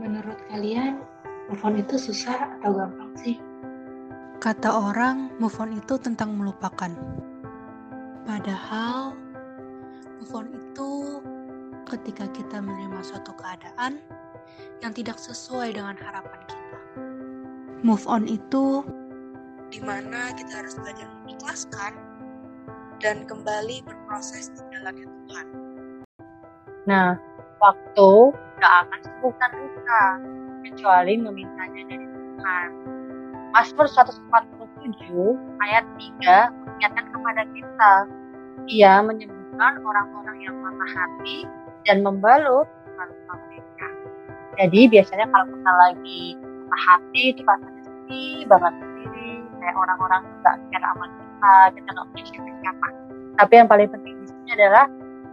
[0.00, 1.04] Menurut kalian,
[1.52, 3.36] move on itu susah atau gampang sih?
[4.40, 6.88] Kata orang, move on itu tentang melupakan.
[8.24, 9.12] Padahal,
[10.16, 11.20] move on itu
[11.84, 14.00] ketika kita menerima suatu keadaan
[14.80, 16.78] yang tidak sesuai dengan harapan kita.
[17.84, 18.80] Move on itu
[19.68, 21.92] di mana kita harus belajar mengikhlaskan
[23.04, 25.46] dan kembali berproses di jalannya Tuhan.
[26.88, 27.20] Nah,
[27.60, 30.04] waktu gak akan sembuhkan luka,
[30.68, 32.68] kecuali memintanya dari Tuhan.
[33.50, 35.84] Mazmur 147 ayat
[36.22, 37.92] 3 mengingatkan kepada kita,
[38.70, 41.48] ia menyembuhkan orang-orang yang patah hati
[41.88, 43.88] dan membalut luka mereka.
[44.60, 50.56] Jadi biasanya kalau kita lagi patah hati itu rasanya sedih banget sendiri, kayak orang-orang nggak
[50.70, 52.86] care sama kita, kita nggak punya siapa-siapa.
[53.40, 54.84] Tapi yang paling penting di sini adalah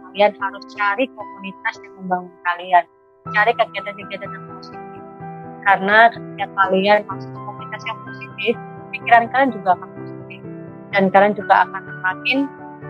[0.08, 2.84] kalian harus cari komunitas yang membangun kalian
[3.32, 5.02] cari kegiatan-kegiatan yang positif.
[5.66, 8.54] Karena ketika kalian masuk ke komunitas yang positif
[8.94, 10.40] pikiran kalian juga akan positif.
[10.88, 12.38] Dan kalian juga akan semakin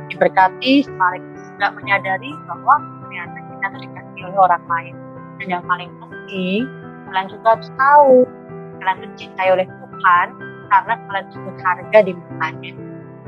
[0.08, 4.94] diberkati sekaligus juga menyadari bahwa ternyata kita itu dikasih oleh orang lain.
[5.42, 6.62] Dan yang paling penting
[7.08, 8.14] kalian juga harus tahu
[8.78, 10.26] kalian dicintai oleh Tuhan
[10.68, 12.72] karena kalian itu berharga di matanya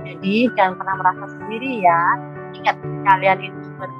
[0.05, 2.03] jadi jangan pernah merasa sendiri ya.
[2.57, 3.91] Ingat kalian itu ber